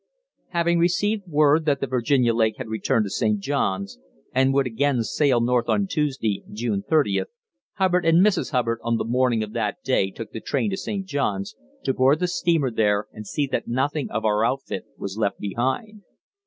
[0.49, 3.39] Having received word that the Virginia Lake had returned to St.
[3.39, 3.99] Johns,
[4.33, 7.27] and would again sail north on Tuesday, June 30th,
[7.73, 8.49] Hubbard and Mrs.
[8.49, 11.05] Hubbard on the morning of that day took the train to St.
[11.05, 11.53] Johns,
[11.83, 16.01] to board the steamer there and see that nothing of our outfit was left behind.